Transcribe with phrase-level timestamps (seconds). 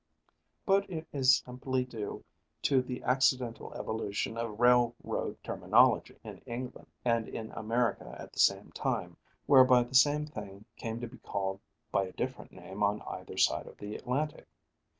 [0.65, 2.25] But it is simply due
[2.63, 8.71] to the accidental evolution of railroad terminology in England and in America at the same
[8.71, 11.59] time, whereby the same thing came to be called
[11.91, 14.47] by a different name on either side of the Atlantic.